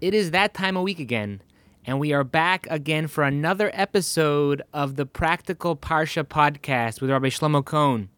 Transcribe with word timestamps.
it 0.00 0.14
is 0.14 0.30
that 0.30 0.54
time 0.54 0.76
of 0.76 0.82
week 0.82 0.98
again, 0.98 1.42
and 1.84 2.00
we 2.00 2.12
are 2.12 2.24
back 2.24 2.66
again 2.70 3.06
for 3.06 3.22
another 3.22 3.70
episode 3.74 4.62
of 4.72 4.96
the 4.96 5.04
Practical 5.04 5.76
Parsha 5.76 6.24
podcast 6.24 7.00
with 7.00 7.10
Rabbi 7.10 7.28
Shlomo 7.28 7.62
Kohn. 7.64 8.08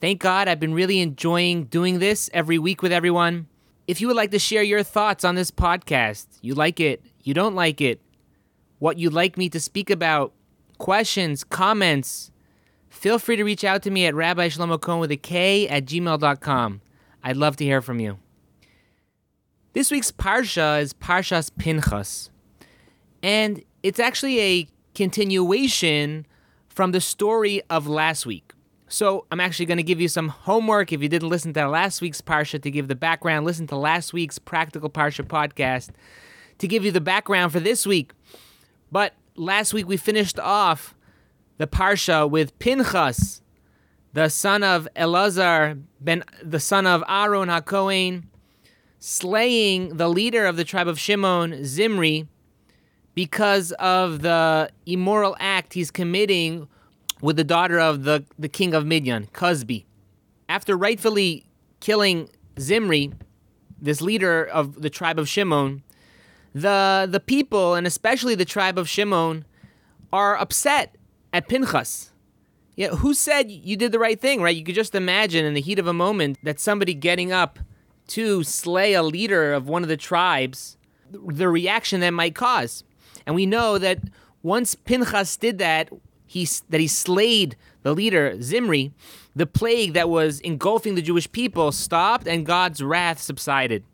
Thank 0.00 0.20
God 0.20 0.48
I've 0.48 0.60
been 0.60 0.74
really 0.74 1.00
enjoying 1.00 1.64
doing 1.64 1.98
this 1.98 2.28
every 2.34 2.58
week 2.58 2.82
with 2.82 2.92
everyone. 2.92 3.46
If 3.86 4.00
you 4.00 4.06
would 4.06 4.16
like 4.16 4.32
to 4.32 4.38
share 4.38 4.62
your 4.62 4.82
thoughts 4.82 5.24
on 5.24 5.34
this 5.34 5.50
podcast, 5.50 6.26
you 6.42 6.54
like 6.54 6.78
it, 6.78 7.02
you 7.22 7.32
don't 7.32 7.54
like 7.54 7.80
it, 7.80 8.00
what 8.78 8.98
you'd 8.98 9.14
like 9.14 9.38
me 9.38 9.48
to 9.48 9.60
speak 9.60 9.88
about, 9.88 10.34
questions, 10.76 11.42
comments, 11.42 12.30
feel 12.90 13.18
free 13.18 13.36
to 13.36 13.44
reach 13.44 13.64
out 13.64 13.82
to 13.82 13.90
me 13.90 14.04
at 14.04 14.14
Rabbi 14.14 14.48
Shlomo 14.48 14.78
Kohn 14.78 15.00
with 15.00 15.10
a 15.10 15.16
K 15.16 15.66
at 15.68 15.86
gmail.com. 15.86 16.80
I'd 17.22 17.36
love 17.38 17.56
to 17.56 17.64
hear 17.64 17.80
from 17.80 17.98
you. 17.98 18.18
This 19.74 19.90
week's 19.90 20.12
Parsha 20.12 20.80
is 20.80 20.92
Parshas 20.92 21.50
Pinchas. 21.58 22.30
And 23.24 23.60
it's 23.82 23.98
actually 23.98 24.40
a 24.40 24.68
continuation 24.94 26.28
from 26.68 26.92
the 26.92 27.00
story 27.00 27.60
of 27.68 27.88
last 27.88 28.24
week. 28.24 28.52
So 28.86 29.26
I'm 29.32 29.40
actually 29.40 29.66
going 29.66 29.78
to 29.78 29.82
give 29.82 30.00
you 30.00 30.06
some 30.06 30.28
homework. 30.28 30.92
If 30.92 31.02
you 31.02 31.08
didn't 31.08 31.28
listen 31.28 31.52
to 31.54 31.68
last 31.68 32.00
week's 32.00 32.20
Parsha 32.20 32.62
to 32.62 32.70
give 32.70 32.86
the 32.86 32.94
background, 32.94 33.46
listen 33.46 33.66
to 33.66 33.76
last 33.76 34.12
week's 34.12 34.38
Practical 34.38 34.88
Parsha 34.88 35.26
podcast 35.26 35.90
to 36.58 36.68
give 36.68 36.84
you 36.84 36.92
the 36.92 37.00
background 37.00 37.50
for 37.50 37.58
this 37.58 37.84
week. 37.84 38.12
But 38.92 39.14
last 39.34 39.74
week 39.74 39.88
we 39.88 39.96
finished 39.96 40.38
off 40.38 40.94
the 41.58 41.66
Parsha 41.66 42.30
with 42.30 42.56
Pinchas, 42.60 43.42
the 44.12 44.28
son 44.28 44.62
of 44.62 44.86
Elazar, 44.94 45.82
ben, 46.00 46.22
the 46.44 46.60
son 46.60 46.86
of 46.86 47.02
Aaron 47.08 47.48
HaKohen, 47.48 48.26
slaying 49.06 49.98
the 49.98 50.08
leader 50.08 50.46
of 50.46 50.56
the 50.56 50.64
tribe 50.64 50.88
of 50.88 50.98
Shimon, 50.98 51.62
Zimri, 51.62 52.26
because 53.14 53.70
of 53.72 54.22
the 54.22 54.70
immoral 54.86 55.36
act 55.38 55.74
he's 55.74 55.90
committing 55.90 56.66
with 57.20 57.36
the 57.36 57.44
daughter 57.44 57.78
of 57.78 58.04
the, 58.04 58.24
the 58.38 58.48
king 58.48 58.72
of 58.72 58.86
Midian, 58.86 59.26
Cozbi. 59.34 59.84
After 60.48 60.74
rightfully 60.74 61.44
killing 61.80 62.30
Zimri, 62.58 63.12
this 63.78 64.00
leader 64.00 64.42
of 64.42 64.80
the 64.80 64.88
tribe 64.88 65.18
of 65.18 65.28
Shimon, 65.28 65.82
the, 66.54 67.06
the 67.10 67.20
people, 67.20 67.74
and 67.74 67.86
especially 67.86 68.34
the 68.34 68.46
tribe 68.46 68.78
of 68.78 68.88
Shimon, 68.88 69.44
are 70.14 70.34
upset 70.38 70.96
at 71.30 71.46
Pinchas. 71.46 72.10
Yeah, 72.74 72.88
who 72.88 73.12
said 73.12 73.50
you 73.50 73.76
did 73.76 73.92
the 73.92 73.98
right 73.98 74.18
thing, 74.18 74.40
right? 74.40 74.56
You 74.56 74.64
could 74.64 74.74
just 74.74 74.94
imagine 74.94 75.44
in 75.44 75.52
the 75.52 75.60
heat 75.60 75.78
of 75.78 75.86
a 75.86 75.92
moment 75.92 76.38
that 76.42 76.58
somebody 76.58 76.94
getting 76.94 77.32
up 77.32 77.58
to 78.08 78.42
slay 78.44 78.94
a 78.94 79.02
leader 79.02 79.52
of 79.52 79.68
one 79.68 79.82
of 79.82 79.88
the 79.88 79.96
tribes, 79.96 80.76
the 81.10 81.48
reaction 81.48 82.00
that 82.00 82.10
might 82.10 82.34
cause. 82.34 82.84
And 83.26 83.34
we 83.34 83.46
know 83.46 83.78
that 83.78 84.00
once 84.42 84.74
Pinchas 84.74 85.36
did 85.36 85.58
that, 85.58 85.90
he, 86.26 86.46
that 86.68 86.80
he 86.80 86.88
slayed 86.88 87.56
the 87.82 87.94
leader, 87.94 88.40
Zimri, 88.40 88.92
the 89.36 89.46
plague 89.46 89.92
that 89.94 90.08
was 90.08 90.40
engulfing 90.40 90.94
the 90.94 91.02
Jewish 91.02 91.30
people 91.30 91.72
stopped 91.72 92.26
and 92.26 92.46
God's 92.46 92.82
wrath 92.82 93.20
subsided. 93.20 93.84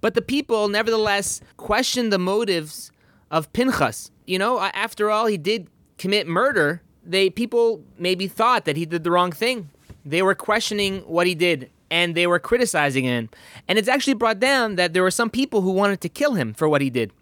But 0.00 0.14
the 0.14 0.22
people, 0.22 0.68
nevertheless, 0.68 1.40
questioned 1.56 2.12
the 2.12 2.18
motives 2.18 2.90
of 3.30 3.52
Pinchas. 3.52 4.10
You 4.26 4.38
know, 4.38 4.60
after 4.60 5.10
all, 5.10 5.26
he 5.26 5.38
did 5.38 5.68
commit 5.98 6.26
murder. 6.26 6.82
They 7.04 7.30
people 7.30 7.82
maybe 7.98 8.28
thought 8.28 8.64
that 8.64 8.76
he 8.76 8.86
did 8.86 9.04
the 9.04 9.10
wrong 9.10 9.32
thing. 9.32 9.70
They 10.04 10.22
were 10.22 10.34
questioning 10.34 11.00
what 11.00 11.26
he 11.26 11.34
did 11.34 11.70
and 11.90 12.14
they 12.14 12.26
were 12.26 12.38
criticizing 12.38 13.04
him. 13.04 13.28
And 13.66 13.78
it's 13.78 13.88
actually 13.88 14.14
brought 14.14 14.38
down 14.38 14.76
that 14.76 14.92
there 14.92 15.02
were 15.02 15.10
some 15.10 15.30
people 15.30 15.62
who 15.62 15.72
wanted 15.72 16.00
to 16.02 16.08
kill 16.08 16.34
him 16.34 16.54
for 16.54 16.68
what 16.68 16.80
he 16.80 16.90
did. 16.90 17.12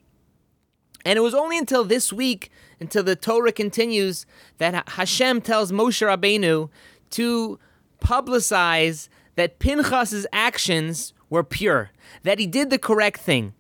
And 1.05 1.17
it 1.17 1.23
was 1.23 1.35
only 1.35 1.57
until 1.57 1.85
this 1.85 2.13
week, 2.13 2.51
until 2.81 3.03
the 3.03 3.17
Torah 3.17 3.53
continues, 3.53 4.27
that 4.59 4.89
Hashem 4.91 5.41
tells 5.41 5.73
Moshe 5.73 6.07
Rabbeinu 6.07 6.69
to 7.11 7.59
publicize 8.01 9.09
that 9.37 9.59
Pinchas's 9.59 10.27
actions 10.33 11.15
were 11.31 11.45
pure, 11.45 11.91
that 12.25 12.39
he 12.39 12.47
did 12.47 12.71
the 12.71 12.79
correct 12.79 13.21
thing. 13.21 13.55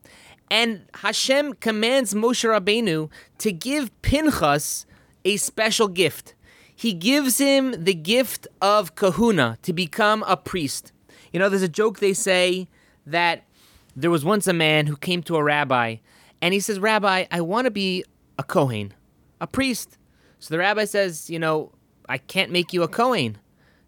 And 0.51 0.87
Hashem 0.95 1.55
commands 1.55 2.15
Moshe 2.15 2.45
Rabbeinu 2.45 3.11
to 3.39 3.53
give 3.53 4.03
Pinchas 4.03 4.87
a 5.25 5.37
special 5.37 5.89
gift. 5.89 6.35
He 6.75 6.93
gives 6.93 7.39
him 7.39 7.85
the 7.85 7.95
gift 7.95 8.47
of 8.61 8.95
kahuna, 8.95 9.59
to 9.63 9.73
become 9.73 10.23
a 10.27 10.37
priest. 10.37 10.93
You 11.33 11.39
know, 11.39 11.49
there's 11.49 11.63
a 11.63 11.69
joke 11.69 11.99
they 11.99 12.15
say 12.15 12.69
that 13.07 13.45
there 13.97 14.11
was 14.11 14.25
once 14.25 14.47
a 14.47 14.53
man 14.53 14.87
who 14.87 14.97
came 14.97 15.23
to 15.25 15.37
a 15.37 15.43
rabbi 15.43 15.97
and 16.41 16.55
he 16.55 16.61
says, 16.61 16.79
Rabbi, 16.79 17.27
I 17.31 17.41
want 17.41 17.65
to 17.65 17.71
be 17.71 18.05
a 18.39 18.45
Kohen, 18.45 18.95
a 19.41 19.47
priest. 19.47 19.99
So 20.39 20.55
the 20.55 20.59
rabbi 20.59 20.85
says, 20.85 21.29
You 21.29 21.39
know, 21.39 21.73
I 22.09 22.19
can't 22.19 22.53
make 22.53 22.73
you 22.73 22.83
a 22.83 22.89
Kohen. 22.89 23.39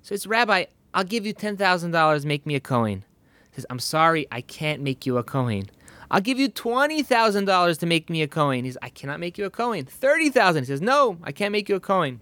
So 0.03 0.15
it's, 0.15 0.27
Rabbi, 0.27 0.65
I'll 0.95 1.05
give 1.05 1.25
you 1.25 1.35
$10,000, 1.35 2.25
make 2.25 2.47
me 2.47 2.55
a 2.55 2.61
Kohen. 2.61 3.05
He 3.51 3.57
says, 3.57 3.67
I'm 3.71 3.79
sorry, 3.79 4.27
I 4.33 4.41
can't 4.41 4.83
make 4.83 5.07
you 5.07 5.19
a 5.19 5.23
Kohen. 5.23 5.71
I'll 6.11 6.21
give 6.21 6.39
you 6.41 6.49
$20,000 6.49 7.79
to 7.79 7.87
make 7.87 8.11
me 8.11 8.23
a 8.23 8.29
Kohen. 8.29 8.65
He 8.65 8.71
says, 8.71 8.79
I 8.83 8.89
cannot 8.89 9.21
make 9.21 9.39
you 9.39 9.45
a 9.45 9.51
Kohen. 9.51 9.87
30000 9.87 10.63
He 10.63 10.67
says, 10.67 10.81
No, 10.81 11.19
I 11.23 11.33
can't 11.33 11.53
make 11.53 11.69
you 11.69 11.77
a 11.77 11.81
Kohen. 11.81 12.21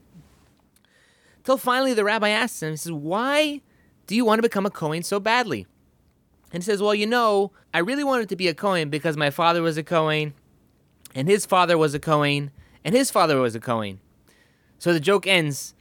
Till 1.44 1.56
finally 1.56 1.94
the 1.94 2.04
rabbi 2.04 2.28
asks 2.28 2.62
him, 2.62 2.72
He 2.72 2.76
says, 2.76 2.92
Why 2.92 3.62
do 4.08 4.16
you 4.16 4.24
want 4.24 4.38
to 4.38 4.42
become 4.42 4.66
a 4.66 4.70
Kohen 4.70 5.04
so 5.04 5.20
badly? 5.20 5.66
And 6.50 6.62
he 6.62 6.66
says, 6.66 6.82
Well, 6.82 6.94
you 6.94 7.06
know, 7.06 7.52
I 7.72 7.78
really 7.78 8.02
wanted 8.02 8.28
to 8.30 8.36
be 8.36 8.48
a 8.48 8.54
Kohen 8.54 8.88
because 8.88 9.16
my 9.16 9.30
father 9.30 9.62
was 9.62 9.76
a 9.76 9.84
Kohen, 9.84 10.34
and 11.14 11.28
his 11.28 11.46
father 11.46 11.78
was 11.78 11.94
a 11.94 12.00
Kohen, 12.00 12.50
and 12.84 12.94
his 12.94 13.10
father 13.10 13.38
was 13.38 13.54
a 13.54 13.60
Kohen. 13.60 14.00
So 14.78 14.92
the 14.92 15.00
joke 15.00 15.26
ends. 15.26 15.74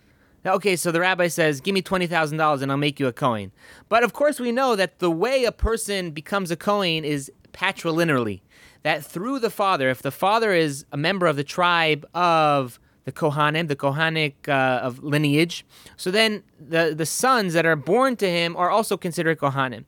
Okay, 0.45 0.75
so 0.75 0.91
the 0.91 0.99
rabbi 0.99 1.27
says, 1.27 1.61
Give 1.61 1.73
me 1.73 1.81
$20,000 1.81 2.61
and 2.61 2.71
I'll 2.71 2.77
make 2.77 2.99
you 2.99 3.07
a 3.07 3.13
Kohen. 3.13 3.51
But 3.89 4.03
of 4.03 4.13
course, 4.13 4.39
we 4.39 4.51
know 4.51 4.75
that 4.75 4.99
the 4.99 5.11
way 5.11 5.45
a 5.45 5.51
person 5.51 6.11
becomes 6.11 6.51
a 6.51 6.55
Kohen 6.55 7.05
is 7.05 7.31
patrilinearly. 7.53 8.41
That 8.83 9.05
through 9.05 9.39
the 9.39 9.49
father, 9.49 9.89
if 9.89 10.01
the 10.01 10.11
father 10.11 10.53
is 10.53 10.85
a 10.91 10.97
member 10.97 11.27
of 11.27 11.37
the 11.37 11.43
tribe 11.43 12.05
of 12.13 12.79
the 13.07 13.13
Kohanim, 13.13 13.69
the 13.69 13.75
Kohanic 13.77 14.33
uh, 14.49 14.81
of 14.83 15.01
lineage, 15.01 15.65
so 15.95 16.11
then 16.11 16.43
the, 16.59 16.93
the 16.93 17.05
sons 17.05 17.53
that 17.53 17.65
are 17.65 17.77
born 17.77 18.17
to 18.17 18.29
him 18.29 18.53
are 18.57 18.69
also 18.69 18.97
considered 18.97 19.39
Kohanim. 19.39 19.85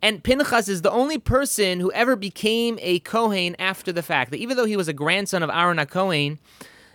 And 0.00 0.22
Pinchas 0.22 0.68
is 0.68 0.82
the 0.82 0.90
only 0.92 1.18
person 1.18 1.80
who 1.80 1.90
ever 1.90 2.14
became 2.14 2.78
a 2.80 3.00
Kohen 3.00 3.56
after 3.58 3.90
the 3.90 4.02
fact. 4.02 4.30
That 4.30 4.36
even 4.36 4.56
though 4.56 4.64
he 4.64 4.76
was 4.76 4.86
a 4.86 4.92
grandson 4.92 5.42
of 5.42 5.50
Aaron 5.50 5.80
a 5.80 5.86
Kohen, 5.86 6.38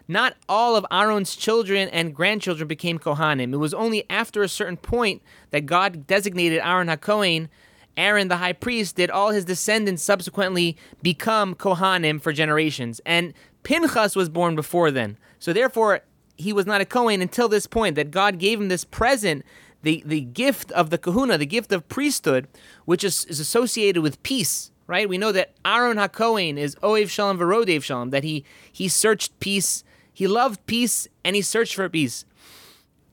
not 0.07 0.37
all 0.47 0.77
of 0.77 0.85
Aaron's 0.89 1.35
children 1.35 1.89
and 1.89 2.15
grandchildren 2.15 2.69
became 2.69 2.97
Kohanim. 2.97 3.51
It 3.51 3.57
was 3.57 3.73
only 3.73 4.05
after 4.09 4.43
a 4.43 4.49
certain 4.49 4.77
point 4.77 5.21
that 5.51 5.65
God 5.65 6.07
designated 6.07 6.61
Aaron 6.63 6.87
HaKohen, 6.87 7.49
Aaron 7.97 8.29
the 8.29 8.37
high 8.37 8.53
priest, 8.53 8.95
did 8.95 9.09
all 9.09 9.31
his 9.31 9.43
descendants 9.43 10.01
subsequently 10.01 10.77
become 11.01 11.55
Kohanim 11.55 12.21
for 12.21 12.31
generations. 12.31 13.01
And 13.05 13.33
Pinchas 13.63 14.15
was 14.15 14.29
born 14.29 14.55
before 14.55 14.91
then. 14.91 15.17
So 15.39 15.53
therefore, 15.53 16.01
he 16.37 16.53
was 16.53 16.65
not 16.65 16.81
a 16.81 16.85
Kohen 16.85 17.21
until 17.21 17.49
this 17.49 17.67
point, 17.67 17.95
that 17.95 18.11
God 18.11 18.39
gave 18.39 18.59
him 18.59 18.67
this 18.67 18.83
present 18.83 19.43
the, 19.83 20.03
the 20.05 20.21
gift 20.21 20.71
of 20.71 20.89
the 20.89 20.97
kahuna, 20.97 21.37
the 21.37 21.45
gift 21.45 21.71
of 21.71 21.87
priesthood, 21.87 22.47
which 22.85 23.03
is, 23.03 23.25
is 23.25 23.39
associated 23.39 24.01
with 24.01 24.21
peace, 24.23 24.71
right? 24.87 25.07
We 25.07 25.17
know 25.17 25.31
that 25.31 25.53
Aaron 25.65 25.97
HaKohen 25.97 26.57
is 26.57 26.75
Ohev 26.77 27.09
Shalom 27.09 27.37
Verodef 27.37 27.83
Shalom, 27.83 28.09
that 28.09 28.23
he, 28.23 28.43
he 28.71 28.87
searched 28.87 29.39
peace, 29.39 29.83
he 30.11 30.27
loved 30.27 30.65
peace, 30.65 31.07
and 31.23 31.35
he 31.35 31.41
searched 31.41 31.75
for 31.75 31.87
peace. 31.89 32.25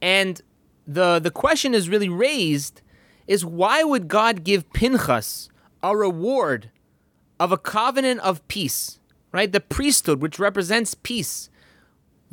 And 0.00 0.40
the, 0.86 1.18
the 1.18 1.30
question 1.30 1.74
is 1.74 1.88
really 1.88 2.08
raised 2.08 2.80
is 3.26 3.44
why 3.44 3.82
would 3.82 4.08
God 4.08 4.44
give 4.44 4.70
Pinchas 4.72 5.48
a 5.82 5.96
reward 5.96 6.70
of 7.38 7.52
a 7.52 7.58
covenant 7.58 8.20
of 8.20 8.46
peace, 8.48 8.98
right? 9.32 9.50
The 9.50 9.60
priesthood, 9.60 10.20
which 10.20 10.38
represents 10.38 10.94
peace 10.94 11.50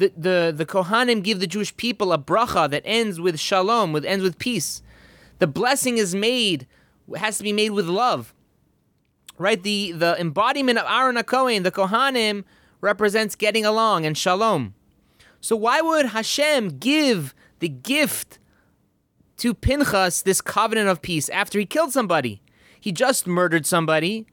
the, 0.01 0.11
the, 0.17 0.53
the 0.55 0.65
Kohanim 0.65 1.23
give 1.23 1.39
the 1.39 1.47
Jewish 1.47 1.75
people 1.77 2.11
a 2.11 2.17
bracha 2.17 2.69
that 2.71 2.81
ends 2.85 3.21
with 3.21 3.39
shalom, 3.39 3.93
with 3.93 4.03
ends 4.03 4.23
with 4.23 4.39
peace. 4.39 4.81
The 5.37 5.45
blessing 5.45 5.99
is 5.99 6.15
made, 6.15 6.65
has 7.15 7.37
to 7.37 7.43
be 7.43 7.53
made 7.53 7.69
with 7.69 7.85
love. 7.85 8.33
Right? 9.37 9.61
The 9.61 9.91
the 9.91 10.19
embodiment 10.19 10.77
of 10.77 10.85
Aaron 10.89 11.15
HaKohen, 11.15 11.63
the 11.63 11.71
Kohanim, 11.71 12.43
represents 12.79 13.35
getting 13.35 13.65
along 13.65 14.05
and 14.05 14.17
shalom. 14.17 14.73
So 15.39 15.55
why 15.55 15.81
would 15.81 16.07
Hashem 16.07 16.79
give 16.79 17.33
the 17.59 17.69
gift 17.69 18.39
to 19.37 19.53
Pinchas 19.53 20.21
this 20.21 20.41
covenant 20.41 20.89
of 20.89 21.01
peace 21.01 21.29
after 21.29 21.57
he 21.59 21.65
killed 21.65 21.91
somebody? 21.91 22.41
He 22.79 22.91
just 22.91 23.27
murdered 23.27 23.65
somebody, 23.65 24.27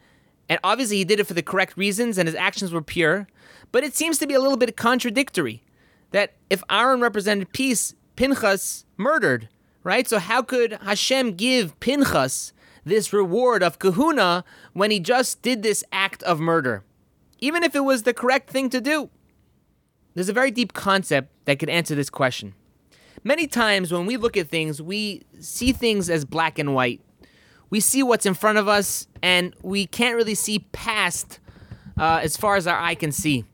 and 0.49 0.59
obviously 0.65 0.97
he 0.97 1.05
did 1.05 1.21
it 1.21 1.27
for 1.27 1.35
the 1.35 1.43
correct 1.43 1.77
reasons 1.77 2.17
and 2.19 2.27
his 2.27 2.37
actions 2.37 2.73
were 2.73 2.83
pure. 2.83 3.29
But 3.73 3.85
it 3.85 3.95
seems 3.95 4.19
to 4.19 4.27
be 4.27 4.35
a 4.35 4.41
little 4.41 4.57
bit 4.57 4.77
contradictory 4.77 5.63
that 6.11 6.35
if 6.49 6.63
Aaron 6.71 7.01
represented 7.01 7.53
peace, 7.53 7.95
Pinchas 8.17 8.85
murdered, 8.97 9.49
right? 9.85 10.09
So 10.09 10.19
how 10.19 10.43
could 10.43 10.73
Hashem 10.83 11.35
give 11.35 11.79
Pinchas 11.81 12.53
this 12.85 13.13
reward 13.13 13.63
of 13.63 13.79
kahuna 13.79 14.45
when 14.73 14.91
he 14.91 15.01
just 15.01 15.43
did 15.43 15.63
this 15.63 15.85
act 15.93 16.23
of 16.23 16.41
murder, 16.41 16.85
even 17.39 17.63
if 17.63 17.75
it 17.75 17.85
was 17.85 18.03
the 18.05 18.15
correct 18.15 18.51
thing 18.51 18.71
to 18.71 18.81
do? 18.81 19.11
There's 20.15 20.29
a 20.29 20.33
very 20.33 20.51
deep 20.51 20.73
concept 20.73 21.31
that 21.45 21.59
could 21.59 21.69
answer 21.69 21.95
this 21.95 22.11
question. 22.11 22.55
Many 23.23 23.47
times 23.47 23.93
when 23.93 24.07
we 24.07 24.17
look 24.17 24.37
at 24.37 24.49
things, 24.49 24.81
we 24.81 25.23
see 25.39 25.73
things 25.73 26.09
as 26.09 26.25
black 26.25 26.59
and 26.59 26.75
white. 26.75 27.01
We 27.71 27.81
see 27.81 28.03
what's 28.03 28.27
in 28.27 28.35
front 28.35 28.59
of 28.59 28.67
us, 28.67 29.07
and 29.23 29.55
we 29.63 29.87
can't 29.87 30.17
really 30.17 30.35
see 30.35 30.61
past 30.73 31.39
uh, 31.99 32.21
as 32.23 32.37
far 32.37 32.57
as 32.57 32.67
our 32.67 32.79
eye 32.81 32.95
can 32.95 33.13
see. 33.13 33.45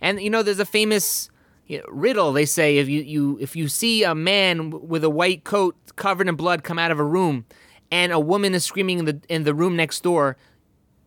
And 0.00 0.20
you 0.20 0.30
know, 0.30 0.42
there's 0.42 0.60
a 0.60 0.64
famous 0.64 1.30
you 1.66 1.78
know, 1.78 1.84
riddle. 1.88 2.32
They 2.32 2.46
say 2.46 2.78
if 2.78 2.88
you, 2.88 3.02
you 3.02 3.38
if 3.40 3.54
you 3.54 3.68
see 3.68 4.02
a 4.02 4.14
man 4.14 4.70
with 4.70 5.04
a 5.04 5.10
white 5.10 5.44
coat 5.44 5.76
covered 5.96 6.28
in 6.28 6.34
blood 6.34 6.64
come 6.64 6.78
out 6.78 6.90
of 6.90 6.98
a 6.98 7.04
room, 7.04 7.44
and 7.90 8.12
a 8.12 8.20
woman 8.20 8.54
is 8.54 8.64
screaming 8.64 9.00
in 9.00 9.04
the 9.04 9.20
in 9.28 9.44
the 9.44 9.54
room 9.54 9.76
next 9.76 10.02
door, 10.02 10.36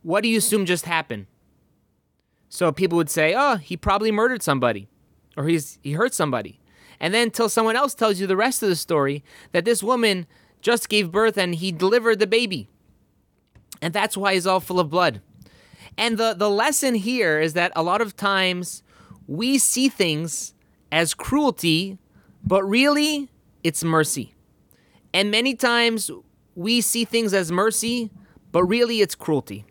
what 0.04 0.22
do 0.22 0.30
you 0.30 0.38
assume 0.38 0.66
just 0.66 0.86
happened? 0.86 1.26
So 2.50 2.72
people 2.72 2.98
would 2.98 3.10
say, 3.10 3.34
"Oh, 3.36 3.56
he 3.56 3.76
probably 3.76 4.12
murdered 4.12 4.44
somebody, 4.44 4.88
or 5.36 5.48
he's 5.48 5.80
he 5.82 5.94
hurt 5.94 6.14
somebody," 6.14 6.60
and 7.00 7.14
then 7.14 7.32
till 7.32 7.50
someone 7.50 7.76
else 7.76 7.96
tells 7.96 8.20
you 8.20 8.28
the 8.28 8.36
rest 8.38 8.62
of 8.62 8.70
the 8.70 8.76
story 8.76 9.24
that 9.52 9.66
this 9.66 9.82
woman 9.82 10.28
just 10.62 10.90
gave 10.90 11.12
birth 11.12 11.38
and 11.38 11.56
he 11.56 11.72
delivered 11.72 12.20
the 12.20 12.28
baby, 12.28 12.70
and 13.82 13.94
that's 13.94 14.16
why 14.16 14.34
he's 14.36 14.46
all 14.46 14.60
full 14.60 14.80
of 14.80 14.90
blood. 14.90 15.22
And 15.98 16.18
the 16.18 16.34
the 16.34 16.50
lesson 16.50 16.96
here 16.96 17.40
is 17.40 17.54
that 17.54 17.72
a 17.76 17.84
lot 17.84 18.02
of 18.02 18.16
times 18.16 18.84
we 19.28 19.58
see 19.58 19.90
things 19.90 20.54
as 20.92 21.14
cruelty, 21.14 21.98
but 22.44 22.64
really 22.64 23.30
it's 23.64 23.84
mercy. 23.84 24.34
And 25.14 25.32
many 25.32 25.56
times 25.56 26.10
we 26.56 26.82
see 26.82 27.06
things 27.06 27.34
as 27.34 27.52
mercy, 27.52 28.12
but 28.52 28.64
really 28.64 29.02
it's 29.02 29.16
cruelty. 29.16 29.66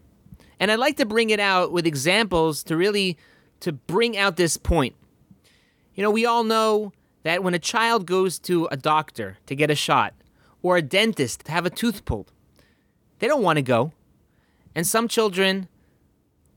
And 0.59 0.71
I'd 0.71 0.79
like 0.79 0.97
to 0.99 1.07
bring 1.07 1.31
it 1.31 1.41
out 1.41 1.73
with 1.73 1.87
examples 1.87 2.63
to 2.65 2.77
really 2.77 3.17
to 3.61 3.73
bring 3.73 4.17
out 4.17 4.37
this 4.37 4.57
point. 4.57 4.95
You 5.95 6.03
know, 6.03 6.11
we 6.11 6.27
all 6.27 6.45
know 6.45 6.93
that 7.23 7.43
when 7.43 7.55
a 7.55 7.59
child 7.59 8.07
goes 8.07 8.39
to 8.41 8.67
a 8.71 8.77
doctor 8.77 9.39
to 9.47 9.57
get 9.57 9.71
a 9.71 9.75
shot 9.75 10.15
or 10.63 10.77
a 10.77 10.83
dentist 10.83 11.47
to 11.47 11.53
have 11.53 11.67
a 11.67 11.71
tooth 11.71 12.05
pulled, 12.05 12.33
they 13.19 13.27
don't 13.27 13.43
want 13.43 13.57
to 13.57 13.63
go. 13.63 13.93
And 14.75 14.87
some 14.87 15.09
children 15.09 15.69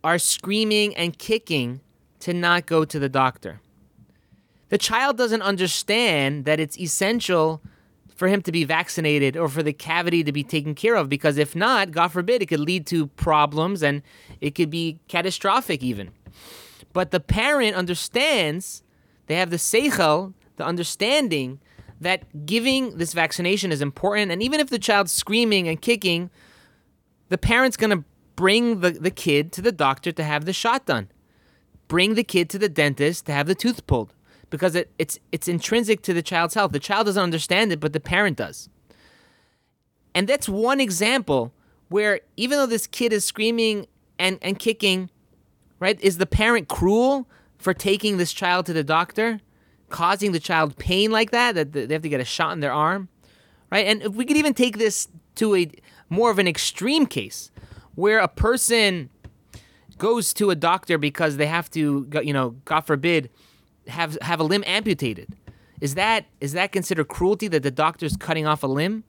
are 0.03 0.19
screaming 0.19 0.95
and 0.95 1.17
kicking 1.17 1.81
to 2.19 2.33
not 2.33 2.65
go 2.65 2.85
to 2.85 3.00
the 3.00 3.09
doctor. 3.09 3.59
The 4.69 4.77
child 4.77 5.17
doesn't 5.17 5.41
understand 5.41 6.45
that 6.45 6.59
it's 6.59 6.79
essential 6.79 7.61
for 8.15 8.27
him 8.27 8.41
to 8.44 8.51
be 8.51 8.63
vaccinated 8.63 9.35
or 9.35 9.47
for 9.47 9.63
the 9.63 9.73
cavity 9.73 10.23
to 10.23 10.31
be 10.31 10.44
taken 10.44 10.75
care 10.75 10.95
of 10.95 11.09
because 11.09 11.38
if 11.38 11.55
not, 11.55 11.91
God 11.91 12.09
forbid, 12.09 12.41
it 12.41 12.47
could 12.47 12.59
lead 12.59 12.85
to 12.88 13.07
problems 13.07 13.83
and 13.83 14.01
it 14.39 14.55
could 14.55 14.69
be 14.69 15.00
catastrophic 15.07 15.83
even. 15.83 16.11
But 16.94 17.11
the 17.11 17.19
parent 17.19 17.75
understands, 17.75 18.83
they 19.27 19.35
have 19.35 19.50
the 19.50 19.57
seichel, 19.57 20.33
the 20.57 20.65
understanding 20.65 21.59
that 22.00 22.45
giving 22.45 22.97
this 22.97 23.13
vaccination 23.13 23.71
is 23.71 23.81
important. 23.81 24.31
And 24.31 24.44
even 24.44 24.59
if 24.59 24.69
the 24.69 24.79
child's 24.79 25.11
screaming 25.11 25.67
and 25.67 25.81
kicking, 25.81 26.29
the 27.29 27.38
parent's 27.38 27.77
going 27.77 27.89
to 27.89 28.03
bring 28.35 28.80
the, 28.80 28.91
the 28.91 29.12
kid 29.12 29.51
to 29.53 29.62
the 29.62 29.71
doctor 29.71 30.12
to 30.12 30.24
have 30.24 30.45
the 30.45 30.53
shot 30.53 30.85
done. 30.85 31.09
Bring 31.88 32.15
the 32.15 32.24
kid 32.24 32.50
to 32.51 32.59
the 32.59 32.69
dentist 32.69 33.25
to 33.25 33.31
have 33.31 33.47
the 33.47 33.56
tooth 33.56 33.85
pulled 33.88 34.13
because 34.50 34.75
it, 34.75 34.91
it's 34.97 35.19
it's 35.31 35.47
intrinsic 35.47 36.01
to 36.03 36.13
the 36.13 36.21
child's 36.21 36.53
health. 36.53 36.71
The 36.71 36.80
child 36.80 37.07
doesn't 37.07 37.21
understand 37.21 37.71
it, 37.71 37.80
but 37.80 37.94
the 37.94 38.00
parent 38.00 38.38
does. 38.38 38.69
And 40.15 40.27
that's 40.27 40.47
one 40.47 40.80
example 40.80 41.53
where 41.89 42.21
even 42.38 42.57
though 42.57 42.65
this 42.65 42.88
kid 42.88 43.13
is 43.13 43.25
screaming 43.25 43.88
and, 44.18 44.39
and 44.41 44.57
kicking, 44.57 45.09
right, 45.79 46.00
is 46.01 46.18
the 46.18 46.25
parent 46.25 46.68
cruel 46.68 47.27
for 47.57 47.74
taking 47.74 48.18
this 48.18 48.33
child 48.33 48.65
to 48.68 48.74
the 48.74 48.83
doctor, 48.83 49.39
causing 49.89 50.31
the 50.31 50.39
child 50.39 50.77
pain 50.77 51.12
like 51.12 51.31
that, 51.31 51.56
that 51.56 51.71
they 51.74 51.94
have 51.94 52.01
to 52.01 52.09
get 52.09 52.19
a 52.19 52.25
shot 52.25 52.53
in 52.53 52.59
their 52.59 52.74
arm, 52.74 53.09
right? 53.71 53.86
And 53.86 54.01
if 54.01 54.13
we 54.13 54.25
could 54.25 54.38
even 54.38 54.53
take 54.53 54.77
this 54.77 55.07
to 55.36 55.56
a 55.56 55.71
more 56.09 56.29
of 56.29 56.39
an 56.39 56.47
extreme 56.47 57.06
case 57.06 57.51
where 57.95 58.19
a 58.19 58.27
person 58.27 59.09
goes 59.97 60.33
to 60.33 60.49
a 60.49 60.55
doctor 60.55 60.97
because 60.97 61.37
they 61.37 61.45
have 61.45 61.69
to, 61.71 62.09
you 62.23 62.33
know, 62.33 62.51
God 62.65 62.81
forbid, 62.81 63.29
have 63.87 64.17
have 64.21 64.39
a 64.39 64.43
limb 64.43 64.63
amputated. 64.65 65.29
Is 65.81 65.95
that 65.95 66.25
is 66.39 66.53
that 66.53 66.71
considered 66.71 67.07
cruelty 67.07 67.47
that 67.49 67.63
the 67.63 67.71
doctor's 67.71 68.15
cutting 68.15 68.45
off 68.45 68.63
a 68.63 68.67
limb? 68.67 69.03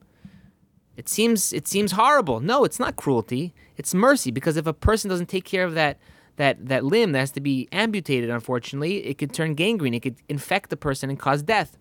It 0.97 1.09
seems 1.09 1.53
it 1.53 1.67
seems 1.67 1.93
horrible. 1.93 2.39
No, 2.39 2.63
it's 2.63 2.79
not 2.79 2.95
cruelty. 2.95 3.53
It's 3.77 3.93
mercy 3.93 4.31
because 4.31 4.57
if 4.57 4.67
a 4.67 4.73
person 4.73 5.09
doesn't 5.09 5.29
take 5.29 5.45
care 5.45 5.65
of 5.65 5.73
that 5.73 5.97
that 6.37 6.65
that 6.67 6.83
limb 6.83 7.11
that 7.13 7.19
has 7.19 7.31
to 7.31 7.41
be 7.41 7.67
amputated, 7.71 8.29
unfortunately, 8.29 9.05
it 9.05 9.17
could 9.17 9.33
turn 9.33 9.55
gangrene. 9.55 9.93
It 9.93 10.01
could 10.01 10.17
infect 10.27 10.69
the 10.69 10.77
person 10.77 11.09
and 11.09 11.19
cause 11.19 11.43
death. 11.43 11.77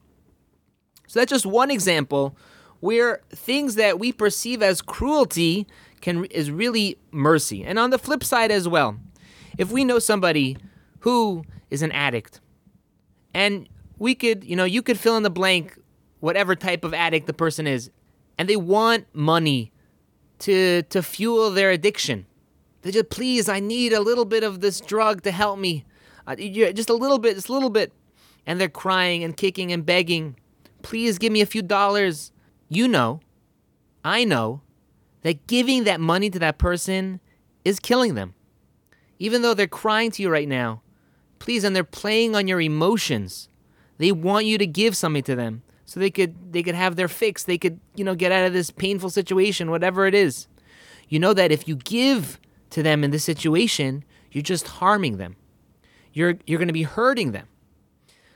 So 1.07 1.21
that's 1.21 1.31
just 1.31 1.47
one 1.47 1.71
example 1.71 2.37
where 2.81 3.21
things 3.31 3.77
that 3.77 3.99
we 3.99 4.13
perceive 4.13 4.63
as 4.63 4.83
cruelty 4.83 5.67
can 6.05 6.27
is 6.27 6.51
really 6.51 6.99
mercy. 7.11 7.65
And 7.65 7.79
on 7.79 7.89
the 7.89 7.99
flip 7.99 8.23
side 8.23 8.53
as 8.53 8.69
well, 8.69 8.99
if 9.57 9.73
we 9.73 9.85
know 9.85 9.99
somebody 9.99 10.59
who 11.01 11.45
is 11.71 11.81
an 11.81 11.91
addict 11.93 12.41
and 13.33 13.67
we 13.99 14.15
could, 14.15 14.45
you 14.45 14.55
know, 14.55 14.65
you 14.65 14.83
could 14.83 14.99
fill 14.99 15.17
in 15.17 15.23
the 15.23 15.31
blank 15.31 15.79
whatever 16.21 16.55
type 16.55 16.85
of 16.85 16.93
addict 16.93 17.27
the 17.27 17.33
person 17.33 17.67
is. 17.67 17.91
And 18.37 18.49
they 18.49 18.57
want 18.57 19.07
money 19.15 19.73
to 20.41 20.83
to 20.83 21.03
fuel 21.03 21.51
their 21.51 21.71
addiction. 21.71 22.27
They 22.83 22.91
just 22.91 23.09
please, 23.09 23.49
I 23.49 23.61
need 23.61 23.95
a 23.95 24.01
little 24.01 24.27
bit 24.27 24.45
of 24.45 24.61
this 24.61 24.81
drug 24.83 25.23
to 25.23 25.31
help 25.31 25.59
me. 25.59 25.87
Uh, 26.27 26.37
just 26.37 26.91
a 26.91 26.95
little 26.95 27.19
bit, 27.19 27.35
just 27.37 27.49
a 27.49 27.53
little 27.53 27.71
bit. 27.71 27.93
And 28.47 28.61
they're 28.61 28.69
crying 28.69 29.25
and 29.25 29.35
kicking 29.35 29.73
and 29.73 29.87
begging. 29.87 30.37
Please 30.83 31.17
give 31.17 31.33
me 31.33 31.41
a 31.41 31.47
few 31.47 31.63
dollars. 31.63 32.31
You 32.69 32.89
know, 32.89 33.21
I 34.05 34.25
know 34.25 34.61
that 35.25 35.47
giving 35.49 35.85
that 35.85 36.01
money 36.01 36.31
to 36.31 36.39
that 36.39 36.57
person 36.57 37.21
is 37.65 37.81
killing 37.81 38.15
them. 38.15 38.35
Even 39.19 39.43
though 39.43 39.55
they're 39.55 39.67
crying 39.67 40.13
to 40.13 40.23
you 40.23 40.31
right 40.31 40.49
now, 40.49 40.81
please 41.39 41.65
and 41.65 41.75
they're 41.75 41.85
playing 41.85 42.37
on 42.37 42.47
your 42.47 42.61
emotions 42.61 43.49
they 43.99 44.13
want 44.13 44.47
you 44.47 44.59
to 44.59 44.67
give 44.67 44.97
something 44.97 45.23
to 45.25 45.37
them 45.37 45.63
so 45.85 46.01
they 46.01 46.11
could 46.11 46.53
they 46.53 46.63
could 46.63 46.75
have 46.75 46.97
their 46.97 47.09
fix. 47.09 47.45
They 47.45 47.59
could 47.59 47.81
you 47.95 48.05
know 48.05 48.15
get 48.15 48.33
out 48.33 48.47
of 48.47 48.53
this 48.53 48.71
painful 48.71 49.11
situation 49.11 49.71
whatever 49.71 50.07
it 50.07 50.15
is. 50.15 50.49
You 51.09 51.19
know 51.19 51.35
that 51.35 51.53
if 51.53 51.69
you 51.69 51.77
give 51.77 52.41
to 52.71 52.83
them 52.83 53.05
in 53.05 53.11
this 53.11 53.25
situation 53.25 54.05
you're 54.33 54.43
just 54.43 54.67
harming 54.67 55.19
them. 55.19 55.37
You're 56.13 56.39
you're 56.47 56.59
going 56.59 56.69
to 56.69 56.75
be 56.75 56.83
hurting 56.83 57.33
them. 57.33 57.47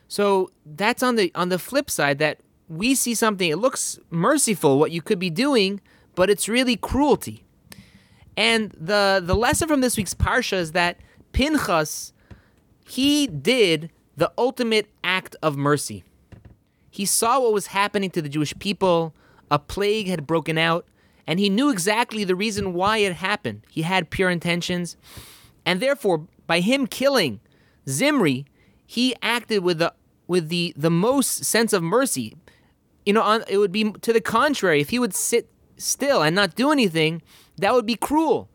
So 0.06 0.50
that's 0.64 1.02
on 1.02 1.16
the 1.16 1.32
on 1.34 1.48
the 1.48 1.58
flip 1.58 1.90
side 1.90 2.18
that 2.18 2.40
we 2.68 2.94
see 2.94 3.14
something 3.14 3.48
it 3.48 3.56
looks 3.56 3.98
merciful 4.10 4.78
what 4.78 4.90
you 4.90 5.00
could 5.00 5.18
be 5.18 5.30
doing 5.30 5.80
but 6.18 6.28
it's 6.28 6.48
really 6.48 6.76
cruelty 6.76 7.44
and 8.36 8.70
the 8.72 9.22
the 9.24 9.34
lesson 9.34 9.66
from 9.68 9.80
this 9.80 9.96
week's 9.96 10.14
parsha 10.14 10.58
is 10.64 10.72
that 10.72 10.98
pinchas 11.32 12.12
he 12.88 13.26
did 13.26 13.90
the 14.16 14.32
ultimate 14.36 14.88
act 15.04 15.36
of 15.42 15.56
mercy. 15.56 16.02
He 16.90 17.04
saw 17.04 17.38
what 17.40 17.52
was 17.52 17.68
happening 17.68 18.10
to 18.10 18.22
the 18.22 18.28
Jewish 18.28 18.58
people, 18.58 19.14
a 19.50 19.58
plague 19.58 20.08
had 20.08 20.26
broken 20.26 20.58
out, 20.58 20.86
and 21.26 21.38
he 21.38 21.48
knew 21.48 21.70
exactly 21.70 22.24
the 22.24 22.34
reason 22.34 22.72
why 22.72 22.98
it 22.98 23.12
happened. 23.12 23.62
He 23.70 23.82
had 23.82 24.10
pure 24.10 24.30
intentions, 24.30 24.96
and 25.64 25.80
therefore, 25.80 26.26
by 26.46 26.60
him 26.60 26.86
killing 26.86 27.40
Zimri, 27.88 28.46
he 28.86 29.14
acted 29.22 29.62
with 29.62 29.78
the 29.78 29.92
with 30.26 30.48
the 30.48 30.74
the 30.76 30.90
most 30.90 31.44
sense 31.44 31.72
of 31.72 31.82
mercy. 31.82 32.36
You 33.06 33.12
know, 33.12 33.22
on, 33.22 33.44
it 33.48 33.58
would 33.58 33.72
be 33.72 33.92
to 33.92 34.12
the 34.12 34.20
contrary. 34.20 34.80
If 34.80 34.90
he 34.90 34.98
would 34.98 35.14
sit 35.14 35.48
still 35.78 36.22
and 36.22 36.34
not 36.34 36.54
do 36.54 36.70
anything, 36.70 37.22
that 37.56 37.72
would 37.72 37.86
be 37.86 37.94
cruel, 37.94 38.48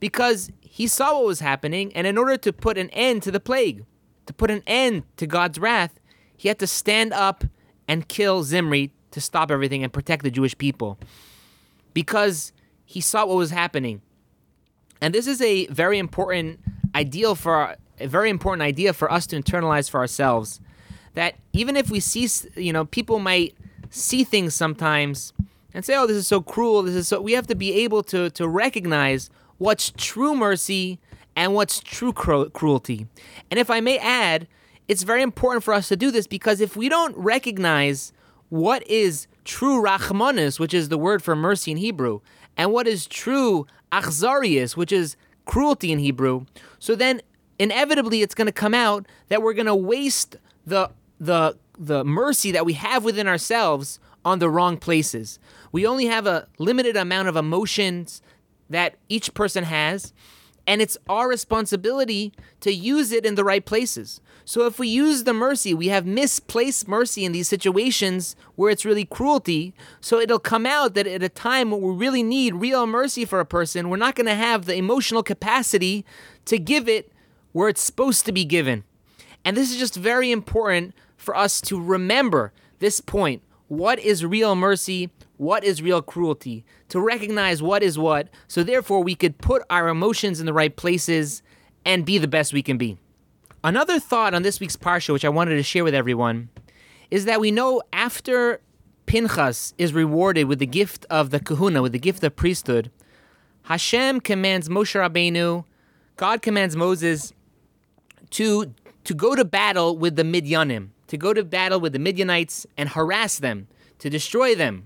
because 0.00 0.50
he 0.60 0.86
saw 0.86 1.14
what 1.14 1.26
was 1.26 1.40
happening, 1.40 1.92
and 1.94 2.06
in 2.06 2.18
order 2.18 2.36
to 2.36 2.52
put 2.52 2.78
an 2.78 2.90
end 2.90 3.22
to 3.22 3.30
the 3.30 3.40
plague, 3.40 3.84
to 4.26 4.32
put 4.32 4.50
an 4.50 4.62
end 4.66 5.04
to 5.16 5.26
God's 5.26 5.58
wrath, 5.58 5.98
he 6.36 6.48
had 6.48 6.58
to 6.58 6.66
stand 6.66 7.12
up 7.12 7.44
and 7.88 8.08
kill 8.08 8.42
Zimri 8.42 8.92
to 9.12 9.20
stop 9.20 9.50
everything 9.50 9.82
and 9.82 9.92
protect 9.92 10.22
the 10.22 10.30
Jewish 10.30 10.56
people. 10.58 10.98
Because 11.94 12.52
he 12.84 13.00
saw 13.00 13.24
what 13.24 13.36
was 13.36 13.50
happening. 13.50 14.02
And 15.00 15.14
this 15.14 15.26
is 15.26 15.40
a 15.40 15.66
very 15.66 15.98
important 15.98 16.60
ideal 16.94 17.34
for 17.34 17.76
a 17.98 18.06
very 18.06 18.30
important 18.30 18.62
idea 18.62 18.92
for 18.92 19.10
us 19.10 19.26
to 19.26 19.40
internalize 19.40 19.88
for 19.88 20.00
ourselves 20.00 20.60
that 21.14 21.34
even 21.52 21.76
if 21.76 21.90
we 21.90 22.00
see 22.00 22.28
you 22.56 22.72
know 22.72 22.84
people 22.84 23.18
might 23.18 23.54
see 23.90 24.24
things 24.24 24.54
sometimes 24.54 25.32
and 25.76 25.84
say 25.84 25.94
oh 25.94 26.06
this 26.06 26.16
is 26.16 26.26
so 26.26 26.40
cruel 26.40 26.82
this 26.82 26.96
is 26.96 27.06
so 27.06 27.20
we 27.20 27.32
have 27.32 27.46
to 27.46 27.54
be 27.54 27.84
able 27.84 28.02
to 28.02 28.30
to 28.30 28.48
recognize 28.48 29.30
what's 29.58 29.92
true 29.96 30.34
mercy 30.34 30.98
and 31.36 31.54
what's 31.54 31.80
true 31.80 32.12
cru- 32.12 32.50
cruelty. 32.50 33.06
And 33.50 33.60
if 33.60 33.70
I 33.70 33.80
may 33.80 33.98
add, 33.98 34.48
it's 34.88 35.02
very 35.02 35.22
important 35.22 35.62
for 35.62 35.74
us 35.74 35.88
to 35.88 35.96
do 35.96 36.10
this 36.10 36.26
because 36.26 36.60
if 36.60 36.76
we 36.76 36.88
don't 36.88 37.16
recognize 37.16 38.12
what 38.48 38.86
is 38.88 39.26
true 39.44 39.82
rachmanus, 39.82 40.58
which 40.58 40.72
is 40.72 40.88
the 40.88 40.98
word 40.98 41.22
for 41.22 41.36
mercy 41.36 41.70
in 41.70 41.76
Hebrew, 41.76 42.20
and 42.56 42.72
what 42.72 42.86
is 42.86 43.06
true 43.06 43.66
achzarius, 43.92 44.76
which 44.76 44.92
is 44.92 45.16
cruelty 45.44 45.92
in 45.92 45.98
Hebrew. 45.98 46.46
So 46.78 46.94
then 46.94 47.20
inevitably 47.58 48.22
it's 48.22 48.34
going 48.34 48.46
to 48.46 48.52
come 48.52 48.74
out 48.74 49.06
that 49.28 49.42
we're 49.42 49.54
going 49.54 49.66
to 49.66 49.74
waste 49.74 50.36
the 50.66 50.90
the 51.20 51.56
the 51.78 52.04
mercy 52.04 52.50
that 52.52 52.64
we 52.64 52.72
have 52.72 53.04
within 53.04 53.28
ourselves 53.28 54.00
on 54.24 54.38
the 54.38 54.48
wrong 54.48 54.76
places. 54.76 55.38
We 55.76 55.86
only 55.86 56.06
have 56.06 56.26
a 56.26 56.48
limited 56.56 56.96
amount 56.96 57.28
of 57.28 57.36
emotions 57.36 58.22
that 58.70 58.94
each 59.10 59.34
person 59.34 59.64
has, 59.64 60.14
and 60.66 60.80
it's 60.80 60.96
our 61.06 61.28
responsibility 61.28 62.32
to 62.60 62.72
use 62.72 63.12
it 63.12 63.26
in 63.26 63.34
the 63.34 63.44
right 63.44 63.62
places. 63.62 64.22
So 64.46 64.64
if 64.64 64.78
we 64.78 64.88
use 64.88 65.24
the 65.24 65.34
mercy, 65.34 65.74
we 65.74 65.88
have 65.88 66.06
misplaced 66.06 66.88
mercy 66.88 67.26
in 67.26 67.32
these 67.32 67.46
situations 67.46 68.36
where 68.54 68.70
it's 68.70 68.86
really 68.86 69.04
cruelty. 69.04 69.74
So 70.00 70.18
it'll 70.18 70.38
come 70.38 70.64
out 70.64 70.94
that 70.94 71.06
at 71.06 71.22
a 71.22 71.28
time 71.28 71.70
when 71.70 71.82
we 71.82 71.92
really 71.94 72.22
need 72.22 72.54
real 72.54 72.86
mercy 72.86 73.26
for 73.26 73.38
a 73.38 73.44
person, 73.44 73.90
we're 73.90 73.98
not 73.98 74.14
going 74.14 74.28
to 74.28 74.34
have 74.34 74.64
the 74.64 74.76
emotional 74.76 75.22
capacity 75.22 76.06
to 76.46 76.58
give 76.58 76.88
it 76.88 77.12
where 77.52 77.68
it's 77.68 77.82
supposed 77.82 78.24
to 78.24 78.32
be 78.32 78.46
given. 78.46 78.84
And 79.44 79.54
this 79.54 79.70
is 79.70 79.76
just 79.76 79.96
very 79.96 80.30
important 80.30 80.94
for 81.18 81.36
us 81.36 81.60
to 81.60 81.78
remember 81.78 82.54
this 82.78 83.02
point. 83.02 83.42
What 83.68 83.98
is 83.98 84.24
real 84.24 84.54
mercy? 84.54 85.10
What 85.36 85.64
is 85.64 85.82
real 85.82 86.02
cruelty? 86.02 86.64
To 86.88 87.00
recognize 87.00 87.62
what 87.62 87.82
is 87.82 87.98
what, 87.98 88.28
so 88.48 88.62
therefore 88.62 89.02
we 89.02 89.14
could 89.14 89.38
put 89.38 89.62
our 89.70 89.88
emotions 89.88 90.40
in 90.40 90.46
the 90.46 90.52
right 90.52 90.74
places 90.74 91.42
and 91.84 92.04
be 92.04 92.18
the 92.18 92.28
best 92.28 92.52
we 92.52 92.62
can 92.62 92.78
be. 92.78 92.98
Another 93.62 93.98
thought 93.98 94.34
on 94.34 94.42
this 94.42 94.60
week's 94.60 94.76
Parsha, 94.76 95.12
which 95.12 95.24
I 95.24 95.28
wanted 95.28 95.56
to 95.56 95.62
share 95.62 95.84
with 95.84 95.94
everyone, 95.94 96.48
is 97.10 97.24
that 97.24 97.40
we 97.40 97.50
know 97.50 97.82
after 97.92 98.60
Pinchas 99.06 99.74
is 99.78 99.92
rewarded 99.92 100.46
with 100.46 100.58
the 100.58 100.66
gift 100.66 101.06
of 101.10 101.30
the 101.30 101.40
kahuna, 101.40 101.82
with 101.82 101.92
the 101.92 101.98
gift 101.98 102.24
of 102.24 102.34
priesthood, 102.34 102.90
Hashem 103.64 104.20
commands 104.20 104.68
Moshe 104.68 104.98
Rabbeinu, 104.98 105.64
God 106.16 106.42
commands 106.42 106.76
Moses 106.76 107.32
to, 108.30 108.72
to 109.04 109.14
go 109.14 109.34
to 109.34 109.44
battle 109.44 109.96
with 109.96 110.16
the 110.16 110.22
Midyanim 110.22 110.90
to 111.08 111.16
go 111.16 111.32
to 111.32 111.44
battle 111.44 111.80
with 111.80 111.92
the 111.92 111.98
Midianites 111.98 112.66
and 112.76 112.90
harass 112.90 113.38
them, 113.38 113.68
to 113.98 114.10
destroy 114.10 114.54
them. 114.54 114.84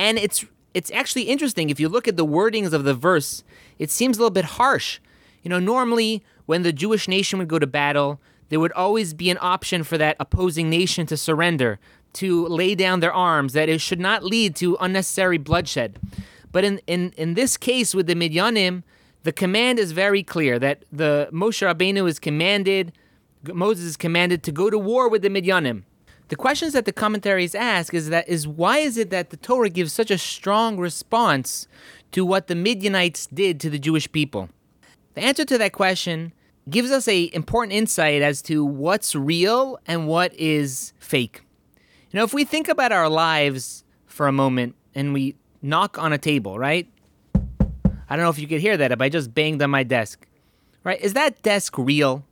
And 0.00 0.18
it's 0.18 0.46
it's 0.72 0.90
actually 0.92 1.24
interesting 1.24 1.68
if 1.68 1.78
you 1.78 1.86
look 1.90 2.08
at 2.08 2.16
the 2.16 2.24
wordings 2.24 2.72
of 2.72 2.84
the 2.84 2.94
verse, 2.94 3.44
it 3.78 3.90
seems 3.90 4.16
a 4.16 4.20
little 4.20 4.30
bit 4.30 4.56
harsh. 4.56 4.98
You 5.42 5.50
know, 5.50 5.58
normally 5.58 6.24
when 6.46 6.62
the 6.62 6.72
Jewish 6.72 7.06
nation 7.06 7.38
would 7.38 7.48
go 7.48 7.58
to 7.58 7.66
battle, 7.66 8.18
there 8.48 8.60
would 8.60 8.72
always 8.72 9.12
be 9.12 9.28
an 9.28 9.36
option 9.42 9.84
for 9.84 9.98
that 9.98 10.16
opposing 10.18 10.70
nation 10.70 11.04
to 11.06 11.18
surrender, 11.18 11.78
to 12.14 12.46
lay 12.46 12.74
down 12.74 13.00
their 13.00 13.12
arms, 13.12 13.52
that 13.52 13.68
it 13.68 13.82
should 13.82 14.00
not 14.00 14.24
lead 14.24 14.56
to 14.56 14.78
unnecessary 14.80 15.36
bloodshed. 15.36 15.98
But 16.50 16.64
in, 16.64 16.80
in, 16.86 17.12
in 17.18 17.34
this 17.34 17.58
case 17.58 17.94
with 17.94 18.06
the 18.06 18.14
Midyanim, 18.14 18.84
the 19.24 19.32
command 19.32 19.78
is 19.78 19.92
very 19.92 20.22
clear 20.22 20.58
that 20.60 20.86
the 20.90 21.28
Moshe 21.30 21.60
Rabbeinu 21.62 22.08
is 22.08 22.18
commanded 22.18 22.92
Moses 23.42 23.84
is 23.84 23.96
commanded 23.96 24.42
to 24.44 24.52
go 24.52 24.68
to 24.70 24.78
war 24.78 25.08
with 25.08 25.22
the 25.22 25.28
Midyanim. 25.28 25.84
The 26.30 26.36
questions 26.36 26.74
that 26.74 26.84
the 26.84 26.92
commentaries 26.92 27.56
ask 27.56 27.92
is 27.92 28.08
that 28.08 28.28
is 28.28 28.46
why 28.46 28.78
is 28.78 28.96
it 28.96 29.10
that 29.10 29.30
the 29.30 29.36
Torah 29.36 29.68
gives 29.68 29.92
such 29.92 30.12
a 30.12 30.16
strong 30.16 30.78
response 30.78 31.66
to 32.12 32.24
what 32.24 32.46
the 32.46 32.54
Midianites 32.54 33.26
did 33.26 33.58
to 33.60 33.68
the 33.68 33.80
Jewish 33.80 34.10
people? 34.12 34.48
The 35.14 35.22
answer 35.22 35.44
to 35.44 35.58
that 35.58 35.72
question 35.72 36.32
gives 36.68 36.92
us 36.92 37.08
a 37.08 37.30
important 37.34 37.72
insight 37.72 38.22
as 38.22 38.42
to 38.42 38.64
what's 38.64 39.16
real 39.16 39.80
and 39.88 40.06
what 40.06 40.32
is 40.34 40.92
fake. 41.00 41.42
You 42.12 42.18
know, 42.18 42.24
if 42.24 42.32
we 42.32 42.44
think 42.44 42.68
about 42.68 42.92
our 42.92 43.08
lives 43.08 43.82
for 44.06 44.28
a 44.28 44.32
moment 44.32 44.76
and 44.94 45.12
we 45.12 45.34
knock 45.62 45.98
on 45.98 46.12
a 46.12 46.18
table, 46.18 46.60
right? 46.60 46.88
I 47.34 48.14
don't 48.14 48.20
know 48.20 48.30
if 48.30 48.38
you 48.38 48.46
could 48.46 48.60
hear 48.60 48.76
that 48.76 48.92
if 48.92 49.00
I 49.00 49.08
just 49.08 49.34
banged 49.34 49.62
on 49.62 49.70
my 49.70 49.82
desk. 49.82 50.24
Right? 50.84 51.00
Is 51.00 51.14
that 51.14 51.42
desk 51.42 51.76
real? 51.76 52.24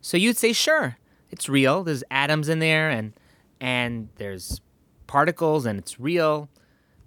So 0.00 0.16
you'd 0.16 0.38
say, 0.38 0.52
sure, 0.52 0.98
it's 1.32 1.48
real. 1.48 1.82
There's 1.82 2.04
atoms 2.12 2.48
in 2.48 2.60
there 2.60 2.88
and 2.90 3.12
and 3.60 4.08
there's 4.16 4.60
particles 5.06 5.66
and 5.66 5.78
it's 5.78 5.98
real. 6.00 6.48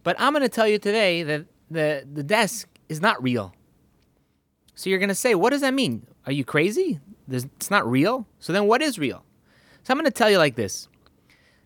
But 0.04 0.16
I'm 0.20 0.34
going 0.34 0.44
to 0.44 0.50
tell 0.50 0.68
you 0.68 0.80
today 0.80 1.24
that 1.24 1.46
the 1.70 2.08
the 2.12 2.24
desk 2.24 2.68
is 2.90 3.02
not 3.02 3.22
real. 3.22 3.54
So 4.76 4.90
you're 4.90 5.00
going 5.00 5.10
to 5.10 5.16
say, 5.16 5.34
what 5.36 5.50
does 5.50 5.62
that 5.62 5.74
mean? 5.74 6.06
Are 6.26 6.32
you 6.32 6.46
crazy? 6.46 7.00
There's, 7.28 7.46
it's 7.46 7.72
not 7.72 7.90
real. 7.90 8.28
So 8.40 8.54
then 8.54 8.68
what 8.68 8.82
is 8.82 9.00
real? 9.00 9.24
So 9.84 9.92
I'm 9.92 9.98
going 9.98 10.06
to 10.06 10.12
tell 10.12 10.30
you 10.30 10.38
like 10.38 10.56
this 10.56 10.88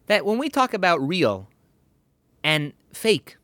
that 0.08 0.26
when 0.26 0.38
we 0.38 0.50
talk 0.50 0.74
about 0.74 1.06
real 1.06 1.48
and 2.44 2.74
fake, 2.94 3.38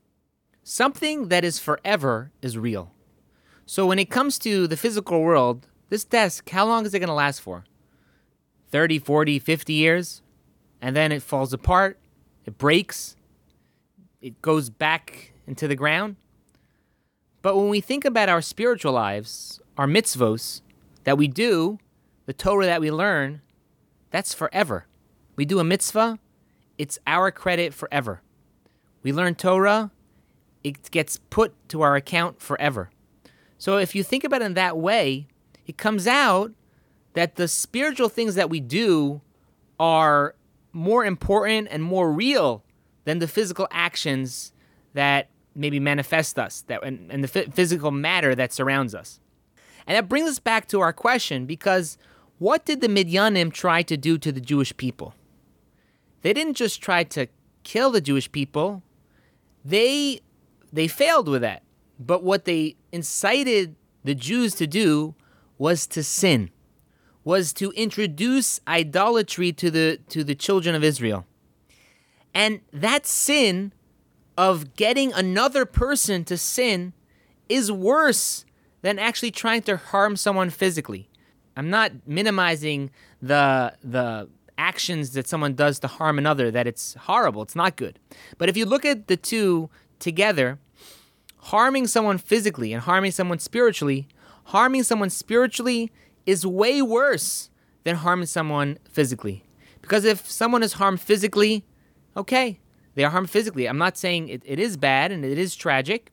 something 0.63 1.29
that 1.29 1.46
is 1.46 1.60
forever 1.60 2.32
is 2.41 2.58
real. 2.58 2.91
So 3.65 3.86
when 3.86 4.00
it 4.00 4.10
comes 4.10 4.39
to 4.39 4.67
the 4.67 4.77
physical 4.77 5.22
world, 5.22 5.67
this 5.89 6.03
desk, 6.03 6.50
how 6.50 6.65
long 6.65 6.86
is 6.86 6.94
it 6.94 7.00
going 7.00 7.08
to 7.08 7.13
last 7.13 7.41
for? 7.41 7.65
30, 8.72 9.00
40, 9.00 9.39
50 9.39 9.74
years, 9.74 10.22
and 10.88 10.96
then 10.96 11.12
it 11.12 11.22
falls 11.22 11.51
apart, 11.51 12.00
it 12.46 12.58
breaks, 12.58 13.17
it 14.22 14.41
goes 14.41 14.70
back 14.70 15.34
into 15.46 15.67
the 15.67 15.75
ground. 15.75 16.15
But 17.41 17.58
when 17.58 17.67
we 17.67 17.82
think 17.82 18.06
about 18.06 18.29
our 18.29 18.41
spiritual 18.41 18.94
lives, 18.94 19.60
our 19.77 19.86
mitzvos 19.86 20.62
that 21.03 21.17
we 21.17 21.27
do, 21.27 21.77
the 22.25 22.32
Torah 22.32 22.67
that 22.67 22.79
we 22.79 22.89
learn, 22.89 23.41
that's 24.12 24.34
forever. 24.34 24.86
We 25.36 25.44
do 25.44 25.60
a 25.60 25.63
mitzvah, 25.65 26.20
it's 26.77 26.98
our 27.06 27.32
credit 27.32 27.74
forever. 27.74 28.22
We 29.03 29.12
learn 29.12 29.36
Torah, 29.36 29.91
it 30.63 30.89
gets 30.89 31.17
put 31.17 31.53
to 31.67 31.82
our 31.82 31.98
account 31.98 32.41
forever. 32.41 32.91
So 33.58 33.77
if 33.77 33.94
you 33.94 34.03
think 34.03 34.24
about 34.24 34.41
it 34.41 34.46
in 34.46 34.53
that 34.53 34.77
way, 34.77 35.27
it 35.65 35.77
comes 35.77 36.08
out 36.08 36.53
that 37.12 37.36
the 37.36 37.50
spiritual 37.50 38.08
things 38.08 38.36
that 38.36 38.50
we 38.50 38.62
do 38.62 39.20
are 39.77 40.34
more 40.77 41.03
important 41.03 41.67
and 41.72 41.84
more 41.84 42.12
real 42.12 42.63
than 43.05 43.19
the 43.19 43.27
physical 43.27 43.67
actions 43.72 44.53
that 44.93 45.29
maybe 45.55 45.79
manifest 45.79 46.38
us 46.38 46.62
that 46.67 46.84
and, 46.84 47.12
and 47.12 47.24
the 47.24 47.27
physical 47.27 47.89
matter 47.89 48.36
that 48.36 48.53
surrounds 48.53 48.93
us. 48.93 49.19
And 49.88 49.96
that 49.96 50.07
brings 50.07 50.29
us 50.29 50.39
back 50.39 50.67
to 50.67 50.79
our 50.79 50.93
question 50.93 51.46
because 51.46 51.98
what 52.38 52.65
did 52.65 52.81
the 52.81 52.88
Midyanim 52.88 53.51
try 53.51 53.81
to 53.81 53.98
do 53.98 54.17
to 54.19 54.31
the 54.31 54.41
Jewish 54.41 54.75
people? 54.77 55.15
They 56.22 56.34
didn't 56.34 56.53
just 56.53 56.81
try 56.81 57.03
to 57.05 57.27
kill 57.63 57.89
the 57.89 58.01
Jewish 58.01 58.31
people. 58.31 58.84
They 59.65 60.22
they 60.72 60.88
failed 60.88 61.27
with 61.27 61.41
that. 61.41 61.63
But 62.00 62.24
what 62.24 62.46
they 62.46 62.75
incited 62.91 63.75
the 64.03 64.13
Jews 64.13 64.53
to 64.55 64.67
do 64.67 65.15
was 65.57 65.88
to 65.88 66.03
sin 66.03 66.51
was 67.27 67.51
to 67.51 67.72
introduce 67.72 68.62
idolatry 68.69 69.51
to 69.51 69.69
the 69.69 70.00
to 70.07 70.24
the 70.24 70.34
children 70.34 70.74
of 70.74 70.81
Israel. 70.81 71.25
And 72.34 72.62
that 72.72 73.05
sin 73.05 73.74
of 74.38 74.75
getting 74.75 75.12
another 75.12 75.65
person 75.65 76.24
to 76.24 76.38
sin 76.38 76.93
is 77.50 77.69
worse 77.69 78.46
than 78.81 78.98
actually 78.98 79.31
trying 79.31 79.62
to 79.63 79.75
harm 79.75 80.15
someone 80.15 80.50
physically. 80.50 81.10
I'm 81.57 81.69
not 81.69 81.91
minimizing 82.05 82.91
the 83.22 83.74
the 83.84 84.29
actions 84.57 85.12
that 85.12 85.27
someone 85.27 85.53
does 85.53 85.79
to 85.79 85.88
harm 85.88 86.17
another 86.17 86.50
that 86.50 86.65
it's 86.65 86.93
horrible, 86.93 87.41
it's 87.41 87.57
not 87.57 87.75
good. 87.75 88.00
But 88.38 88.48
if 88.48 88.55
you 88.55 88.65
look 88.65 88.86
at 88.86 89.07
the 89.07 89.17
two 89.17 89.69
together, 90.00 90.60
harming 91.53 91.88
someone 91.88 92.19
physically 92.19 92.72
and 92.72 92.81
harming 92.81 93.12
someone 93.12 93.39
spiritually, 93.39 94.07
harming 94.46 94.84
someone 94.84 95.10
spiritually 95.10 95.91
is 96.27 96.46
way 96.46 96.81
worse 96.81 97.50
than 97.84 97.96
harming 97.96 98.27
someone 98.27 98.77
physically. 98.88 99.43
Because 99.81 100.05
if 100.05 100.29
someone 100.29 100.62
is 100.62 100.74
harmed 100.74 101.01
physically, 101.01 101.65
okay, 102.15 102.60
they 102.93 103.05
are 103.05 103.10
harmed 103.10 103.29
physically. 103.29 103.67
I'm 103.67 103.77
not 103.77 103.98
saying 103.98 104.27
it, 104.27 104.43
it 104.46 104.60
is 104.60 104.75
bad 104.77 105.12
and 105.12 105.24
it 105.24 105.38
is 105.38 105.55
tragic, 105.55 106.12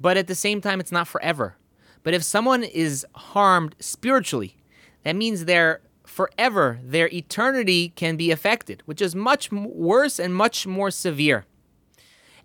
but 0.00 0.16
at 0.16 0.28
the 0.28 0.34
same 0.34 0.60
time, 0.60 0.80
it's 0.80 0.92
not 0.92 1.08
forever. 1.08 1.56
But 2.04 2.14
if 2.14 2.22
someone 2.22 2.62
is 2.62 3.04
harmed 3.14 3.74
spiritually, 3.80 4.56
that 5.02 5.16
means 5.16 5.44
they're 5.44 5.80
forever, 6.04 6.78
their 6.82 7.08
eternity 7.08 7.88
can 7.88 8.16
be 8.16 8.30
affected, 8.30 8.82
which 8.86 9.02
is 9.02 9.16
much 9.16 9.50
worse 9.50 10.20
and 10.20 10.34
much 10.34 10.66
more 10.66 10.90
severe. 10.90 11.44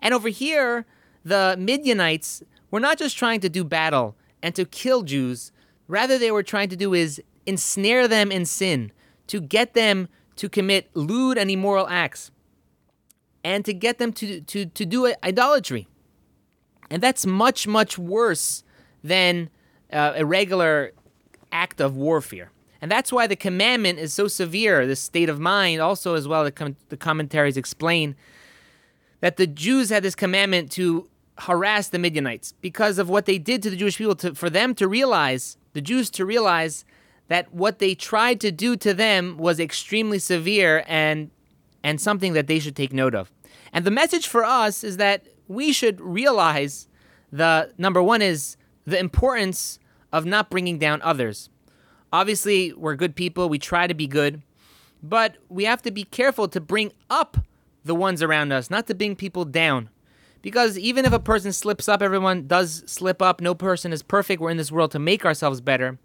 And 0.02 0.14
over 0.14 0.30
here, 0.30 0.86
the 1.24 1.56
Midianites 1.60 2.42
were 2.72 2.80
not 2.80 2.98
just 2.98 3.18
trying 3.18 3.42
to 3.42 3.50
do 3.50 3.64
battle 3.64 4.16
and 4.42 4.56
to 4.56 4.66
kill 4.66 5.04
Jews, 5.04 5.52
Rather, 5.90 6.18
they 6.18 6.32
were 6.32 6.44
trying 6.44 6.70
to 6.70 6.78
do 6.78 6.94
is 6.94 7.22
ensnare 7.46 8.08
them 8.08 8.32
in 8.32 8.46
sin, 8.46 8.92
to 9.28 9.42
get 9.42 9.74
them 9.74 10.08
to 10.38 10.48
commit 10.48 10.90
lewd 10.94 11.38
and 11.38 11.52
immoral 11.52 11.88
acts, 11.90 12.32
and 13.44 13.66
to 13.66 13.74
get 13.74 13.98
them 13.98 14.14
to, 14.14 14.40
to, 14.42 14.66
to 14.68 14.86
do 14.86 15.14
idolatry. 15.24 15.90
And 16.90 17.04
that's 17.04 17.26
much, 17.26 17.68
much 17.68 17.98
worse 17.98 18.64
than 19.04 19.50
uh, 19.92 20.14
a 20.16 20.26
regular 20.26 20.94
act 21.52 21.82
of 21.82 21.98
warfare. 21.98 22.52
And 22.82 22.92
that's 22.92 23.12
why 23.12 23.28
the 23.28 23.36
commandment 23.36 24.00
is 24.00 24.14
so 24.14 24.28
severe, 24.28 24.88
this 24.88 25.00
state 25.00 25.28
of 25.28 25.40
mind, 25.40 25.82
also, 25.82 26.14
as 26.14 26.28
well, 26.28 26.44
the, 26.44 26.52
com- 26.52 26.78
the 26.90 26.98
commentaries 26.98 27.58
explain 27.58 28.16
that 29.22 29.38
the 29.38 29.48
Jews 29.48 29.90
had 29.90 30.04
this 30.04 30.16
commandment 30.16 30.72
to 30.74 31.10
harass 31.40 31.90
the 31.90 32.00
Midianites 32.00 32.54
because 32.62 33.00
of 33.00 33.10
what 33.10 33.26
they 33.26 33.38
did 33.38 33.62
to 33.64 33.70
the 33.70 33.76
Jewish 33.76 33.98
people, 33.98 34.16
to, 34.16 34.36
for 34.36 34.50
them 34.50 34.74
to 34.76 34.88
realize, 34.88 35.58
the 35.74 35.82
Jews 35.82 36.10
to 36.12 36.26
realize 36.26 36.86
that 37.28 37.54
what 37.54 37.80
they 37.80 37.96
tried 37.96 38.42
to 38.42 38.52
do 38.52 38.76
to 38.78 38.94
them 38.94 39.38
was 39.38 39.60
extremely 39.60 40.20
severe 40.20 40.84
and 40.88 41.32
and 41.84 42.02
something 42.02 42.34
that 42.34 42.48
they 42.48 42.60
should 42.60 42.76
take 42.76 42.92
note 42.92 43.16
of. 43.16 43.32
And 43.72 43.86
the 43.86 43.92
message 43.92 44.28
for 44.28 44.44
us 44.44 44.84
is 44.84 44.98
that 44.98 45.24
we 45.48 45.72
should 45.72 46.02
realize 46.02 46.90
the 47.32 47.72
number 47.78 48.04
one 48.04 48.22
is 48.22 48.58
the 48.86 49.00
importance 49.00 49.80
of 50.12 50.26
not 50.26 50.50
bringing 50.50 50.78
down 50.78 51.02
others. 51.04 51.50
Obviously, 52.12 52.74
we're 52.74 52.96
good 52.96 53.16
people, 53.16 53.48
we 53.48 53.60
try 53.60 53.88
to 53.88 53.94
be 53.94 54.08
good, 54.08 54.42
but 55.02 55.38
we 55.48 55.64
have 55.66 55.82
to 55.84 55.92
be 55.92 56.04
careful 56.04 56.48
to 56.50 56.60
bring 56.60 56.92
up 57.10 57.38
the 57.86 57.96
ones 57.96 58.22
around 58.22 58.52
us, 58.52 58.70
not 58.70 58.88
to 58.88 58.96
bring 58.96 59.16
people 59.16 59.46
down. 59.46 59.90
Because 60.42 60.78
even 60.78 61.06
if 61.06 61.14
a 61.14 61.20
person 61.20 61.52
slips 61.52 61.90
up, 61.90 62.02
everyone 62.02 62.48
does 62.48 62.84
slip 62.86 63.22
up. 63.22 63.42
No 63.42 63.54
person 63.54 63.92
is 63.92 64.02
perfect. 64.02 64.42
We're 64.42 64.52
in 64.52 64.58
this 64.58 64.72
world 64.72 64.92
to 64.92 65.00
make 65.00 65.26
ourselves 65.26 65.62
better. 65.62 65.98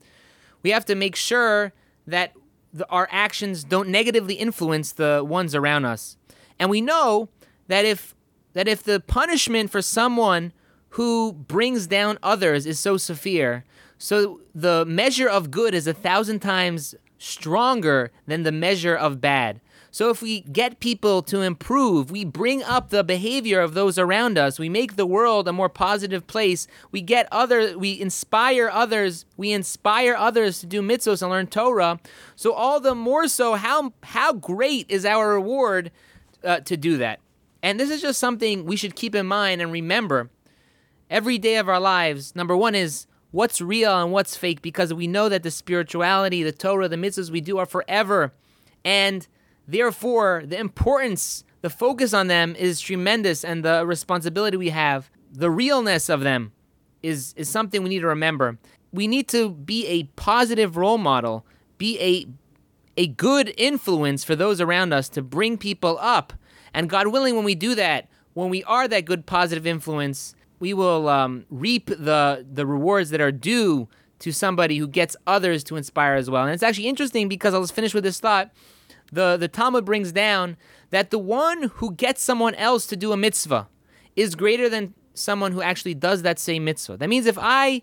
We 0.63 0.71
have 0.71 0.85
to 0.87 0.95
make 0.95 1.15
sure 1.15 1.73
that 2.07 2.33
the, 2.73 2.89
our 2.89 3.09
actions 3.11 3.63
don't 3.65 3.89
negatively 3.89 4.35
influence 4.35 4.93
the 4.93 5.23
ones 5.25 5.55
around 5.55 5.85
us. 5.85 6.17
And 6.59 6.69
we 6.71 6.81
know 6.81 7.29
that 7.69 7.85
if 7.85 8.15
that 8.55 8.69
if 8.69 8.83
the 8.83 9.01
punishment 9.01 9.71
for 9.71 9.83
someone 9.83 10.53
who 10.91 11.33
brings 11.33 11.87
down 11.87 12.19
others 12.23 12.67
is 12.67 12.79
so 12.79 12.97
severe, 12.97 13.65
so 13.99 14.41
the 14.55 14.85
measure 14.85 15.29
of 15.29 15.51
good 15.51 15.75
is 15.75 15.87
a 15.87 15.93
thousand 15.93 16.41
times 16.41 16.95
stronger 17.19 18.13
than 18.27 18.43
the 18.43 18.53
measure 18.53 18.95
of 18.95 19.21
bad. 19.21 19.61
So 19.95 20.11
if 20.11 20.21
we 20.21 20.41
get 20.41 20.81
people 20.81 21.23
to 21.23 21.41
improve, 21.41 22.11
we 22.11 22.25
bring 22.25 22.65
up 22.65 22.91
the 22.91 23.05
behavior 23.05 23.61
of 23.61 23.75
those 23.75 23.97
around 23.97 24.37
us, 24.37 24.59
we 24.59 24.69
make 24.69 24.97
the 24.97 25.07
world 25.07 25.47
a 25.47 25.53
more 25.53 25.69
positive 25.69 26.27
place, 26.27 26.67
we 26.91 27.01
get 27.01 27.29
other 27.31 27.79
we 27.79 28.01
inspire 28.01 28.69
others, 28.69 29.25
we 29.37 29.53
inspire 29.53 30.17
others 30.17 30.59
to 30.59 30.67
do 30.67 30.83
mitzvahs 30.83 31.23
and 31.23 31.31
learn 31.31 31.47
Torah. 31.47 32.01
So 32.35 32.53
all 32.53 32.81
the 32.81 32.97
more 32.97 33.29
so 33.29 33.55
how 33.55 33.93
how 34.03 34.33
great 34.33 34.87
is 34.89 35.05
our 35.05 35.31
reward 35.31 35.93
uh, 36.43 36.59
to 36.59 36.77
do 36.77 36.97
that. 36.97 37.21
And 37.63 37.79
this 37.79 37.91
is 37.91 38.03
just 38.03 38.19
something 38.19 38.65
we 38.65 38.75
should 38.75 38.97
keep 38.97 39.15
in 39.15 39.27
mind 39.27 39.63
and 39.63 39.71
remember 39.71 40.29
every 41.09 41.39
day 41.39 41.55
of 41.55 41.69
our 41.69 41.79
lives. 41.79 42.35
Number 42.35 42.57
1 42.57 42.75
is 42.75 43.07
what's 43.31 43.61
real 43.61 44.03
and 44.03 44.11
what's 44.11 44.37
fake 44.37 44.61
because 44.61 44.93
we 44.93 45.07
know 45.07 45.29
that 45.29 45.45
the 45.45 45.53
spirituality, 45.53 46.43
the 46.43 46.51
Torah, 46.51 46.89
the 46.89 46.97
mitzvahs 46.97 47.31
we 47.31 47.41
do 47.41 47.59
are 47.59 47.67
forever. 47.67 48.33
And 48.85 49.29
Therefore, 49.67 50.43
the 50.45 50.59
importance, 50.59 51.45
the 51.63 51.71
focus 51.71 52.13
on 52.13 52.27
them 52.27 52.55
is 52.57 52.81
tremendous, 52.81 53.45
and 53.45 53.65
the 53.65 53.87
responsibility 53.87 54.57
we 54.57 54.71
have, 54.71 55.11
the 55.33 55.51
realness 55.51 56.09
of 56.09 56.21
them, 56.21 56.53
is, 57.03 57.35
is 57.37 57.49
something 57.49 57.83
we 57.83 57.89
need 57.89 58.01
to 58.01 58.07
remember. 58.07 58.59
We 58.93 59.07
need 59.09 59.29
to 59.29 59.51
be 59.51 59.87
a 59.87 60.05
positive 60.17 60.77
role 60.77 60.99
model, 60.99 61.45
be 61.79 61.99
a, 62.01 62.27
a 63.01 63.07
good 63.09 63.53
influence 63.57 64.25
for 64.25 64.37
those 64.37 64.61
around 64.61 64.93
us 64.93 65.09
to 65.11 65.23
bring 65.23 65.59
people 65.59 65.99
up. 66.01 66.33
And 66.73 66.89
God 66.89 67.09
willing, 67.09 67.35
when 67.35 67.45
we 67.45 67.55
do 67.55 67.75
that, 67.75 68.09
when 68.35 68.51
we 68.51 68.65
are 68.65 68.89
that 68.89 69.05
good 69.05 69.27
positive 69.27 69.67
influence, 69.67 70.35
we 70.61 70.75
will 70.75 71.09
um, 71.09 71.45
reap 71.51 71.87
the, 71.87 72.45
the 72.51 72.67
rewards 72.67 73.11
that 73.11 73.21
are 73.21 73.33
due 73.33 73.89
to 74.21 74.33
somebody 74.33 74.79
who 74.79 74.89
gets 74.89 75.17
others 75.27 75.65
to 75.65 75.77
inspire 75.77 76.15
as 76.15 76.31
well. 76.31 76.45
And 76.45 76.53
it's 76.53 76.63
actually 76.63 76.87
interesting 76.87 77.29
because 77.29 77.55
I'll 77.55 77.61
just 77.61 77.75
finish 77.75 77.95
with 77.95 78.05
this 78.05 78.21
thought 78.21 78.51
the, 79.13 79.37
the 79.37 79.49
Talmud 79.49 79.85
brings 79.85 80.13
down 80.13 80.57
that 80.91 81.11
the 81.11 81.19
one 81.19 81.65
who 81.75 81.93
gets 81.93 82.23
someone 82.23 82.55
else 82.55 82.87
to 82.87 82.97
do 82.97 83.13
a 83.13 83.17
mitzvah 83.17 83.69
is 84.17 84.35
greater 84.35 84.69
than 84.69 84.95
someone 85.15 85.53
who 85.53 85.63
actually 85.63 85.95
does 85.95 86.23
that 86.23 86.39
same 86.39 86.65
mitzvah. 86.65 86.97
That 86.97 87.09
means 87.09 87.27
if 87.27 87.39
I 87.41 87.83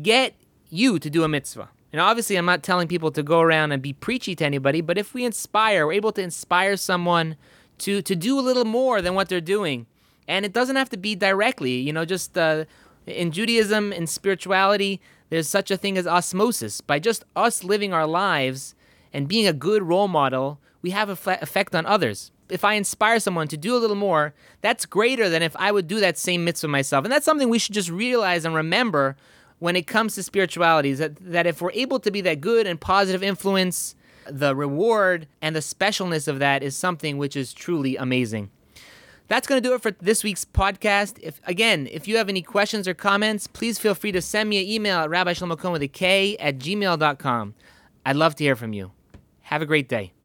get 0.00 0.34
you 0.68 0.98
to 0.98 1.10
do 1.10 1.24
a 1.24 1.28
mitzvah, 1.28 1.70
and 1.92 2.00
obviously 2.00 2.36
I'm 2.36 2.46
not 2.46 2.62
telling 2.62 2.88
people 2.88 3.10
to 3.12 3.22
go 3.22 3.40
around 3.40 3.72
and 3.72 3.80
be 3.80 3.92
preachy 3.92 4.34
to 4.36 4.44
anybody, 4.44 4.80
but 4.80 4.98
if 4.98 5.14
we 5.14 5.24
inspire, 5.24 5.86
we're 5.86 5.94
able 5.94 6.12
to 6.12 6.22
inspire 6.22 6.76
someone 6.76 7.36
to, 7.78 8.02
to 8.02 8.16
do 8.16 8.38
a 8.38 8.42
little 8.42 8.64
more 8.64 9.00
than 9.00 9.14
what 9.14 9.28
they're 9.28 9.40
doing. 9.40 9.86
And 10.28 10.44
it 10.44 10.52
doesn't 10.52 10.76
have 10.76 10.90
to 10.90 10.96
be 10.96 11.14
directly, 11.14 11.76
you 11.76 11.92
know, 11.92 12.04
just 12.04 12.36
uh, 12.36 12.64
in 13.06 13.30
Judaism, 13.30 13.92
in 13.92 14.06
spirituality, 14.06 15.00
there's 15.30 15.48
such 15.48 15.70
a 15.70 15.76
thing 15.76 15.96
as 15.98 16.06
osmosis. 16.06 16.80
By 16.80 16.98
just 16.98 17.24
us 17.34 17.64
living 17.64 17.92
our 17.92 18.06
lives 18.06 18.74
and 19.16 19.26
being 19.26 19.46
a 19.46 19.52
good 19.54 19.82
role 19.82 20.08
model, 20.08 20.60
we 20.82 20.90
have 20.90 21.08
an 21.08 21.16
effect 21.40 21.74
on 21.74 21.86
others. 21.86 22.32
If 22.50 22.64
I 22.64 22.74
inspire 22.74 23.18
someone 23.18 23.48
to 23.48 23.56
do 23.56 23.74
a 23.74 23.80
little 23.80 23.96
more, 23.96 24.34
that's 24.60 24.84
greater 24.84 25.30
than 25.30 25.42
if 25.42 25.56
I 25.56 25.72
would 25.72 25.88
do 25.88 26.00
that 26.00 26.18
same 26.18 26.44
mitzvah 26.44 26.68
myself. 26.68 27.02
And 27.06 27.10
that's 27.10 27.24
something 27.24 27.48
we 27.48 27.58
should 27.58 27.74
just 27.74 27.88
realize 27.88 28.44
and 28.44 28.54
remember 28.54 29.16
when 29.58 29.74
it 29.74 29.86
comes 29.86 30.14
to 30.16 30.22
spirituality 30.22 30.90
is 30.90 30.98
that, 30.98 31.16
that 31.16 31.46
if 31.46 31.62
we're 31.62 31.72
able 31.72 31.98
to 32.00 32.10
be 32.10 32.20
that 32.20 32.42
good 32.42 32.66
and 32.66 32.78
positive 32.78 33.22
influence, 33.22 33.94
the 34.26 34.54
reward 34.54 35.26
and 35.40 35.56
the 35.56 35.60
specialness 35.60 36.28
of 36.28 36.38
that 36.40 36.62
is 36.62 36.76
something 36.76 37.16
which 37.16 37.36
is 37.36 37.54
truly 37.54 37.96
amazing. 37.96 38.50
That's 39.28 39.46
going 39.46 39.62
to 39.62 39.66
do 39.66 39.74
it 39.74 39.80
for 39.80 39.92
this 39.92 40.22
week's 40.22 40.44
podcast. 40.44 41.18
If 41.22 41.40
again, 41.44 41.88
if 41.90 42.06
you 42.06 42.18
have 42.18 42.28
any 42.28 42.42
questions 42.42 42.86
or 42.86 42.92
comments, 42.92 43.46
please 43.46 43.78
feel 43.78 43.94
free 43.94 44.12
to 44.12 44.20
send 44.20 44.50
me 44.50 44.58
an 44.58 44.70
email 44.70 44.98
at 44.98 45.08
rabbi 45.08 45.32
with 45.40 45.82
a 45.82 45.88
K 45.88 46.36
at 46.36 46.58
gmail.com. 46.58 47.54
I'd 48.04 48.16
love 48.16 48.36
to 48.36 48.44
hear 48.44 48.54
from 48.54 48.74
you. 48.74 48.92
Have 49.46 49.62
a 49.62 49.66
great 49.66 49.88
day. 49.88 50.12